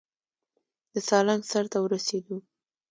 د 0.93 0.95
سالنګ 1.09 1.43
سر 1.51 1.65
ته 1.71 1.77
ورسېدو. 1.81 2.37